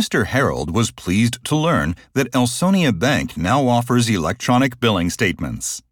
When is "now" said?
3.36-3.68